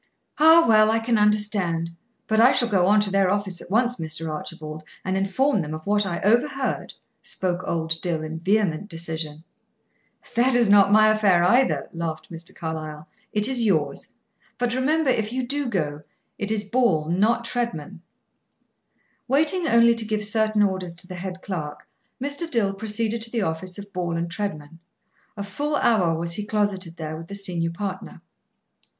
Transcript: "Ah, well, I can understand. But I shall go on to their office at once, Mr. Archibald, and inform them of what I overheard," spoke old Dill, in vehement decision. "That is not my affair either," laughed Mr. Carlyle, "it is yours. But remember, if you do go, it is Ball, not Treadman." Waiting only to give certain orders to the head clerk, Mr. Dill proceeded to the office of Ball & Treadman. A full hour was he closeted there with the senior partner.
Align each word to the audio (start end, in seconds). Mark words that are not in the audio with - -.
"Ah, 0.39 0.65
well, 0.67 0.89
I 0.89 0.97
can 0.97 1.19
understand. 1.19 1.91
But 2.25 2.39
I 2.39 2.51
shall 2.51 2.67
go 2.69 2.87
on 2.87 2.99
to 3.01 3.11
their 3.11 3.29
office 3.29 3.61
at 3.61 3.69
once, 3.69 3.97
Mr. 3.97 4.27
Archibald, 4.31 4.83
and 5.05 5.15
inform 5.15 5.61
them 5.61 5.75
of 5.75 5.85
what 5.85 6.07
I 6.07 6.19
overheard," 6.21 6.95
spoke 7.21 7.63
old 7.67 8.01
Dill, 8.01 8.23
in 8.23 8.39
vehement 8.39 8.89
decision. 8.89 9.43
"That 10.33 10.55
is 10.55 10.69
not 10.71 10.91
my 10.91 11.09
affair 11.09 11.43
either," 11.43 11.87
laughed 11.93 12.31
Mr. 12.31 12.55
Carlyle, 12.55 13.07
"it 13.31 13.47
is 13.47 13.61
yours. 13.63 14.13
But 14.57 14.73
remember, 14.73 15.11
if 15.11 15.31
you 15.31 15.45
do 15.45 15.67
go, 15.67 16.01
it 16.39 16.49
is 16.49 16.63
Ball, 16.63 17.07
not 17.07 17.45
Treadman." 17.45 18.01
Waiting 19.27 19.67
only 19.67 19.93
to 19.93 20.03
give 20.03 20.25
certain 20.25 20.63
orders 20.63 20.95
to 20.95 21.07
the 21.07 21.13
head 21.13 21.43
clerk, 21.43 21.85
Mr. 22.19 22.49
Dill 22.49 22.73
proceeded 22.73 23.21
to 23.21 23.29
the 23.29 23.43
office 23.43 23.77
of 23.77 23.93
Ball 23.93 24.19
& 24.25 24.29
Treadman. 24.29 24.79
A 25.37 25.43
full 25.43 25.75
hour 25.75 26.17
was 26.17 26.33
he 26.33 26.43
closeted 26.43 26.97
there 26.97 27.15
with 27.15 27.27
the 27.27 27.35
senior 27.35 27.69
partner. 27.69 28.23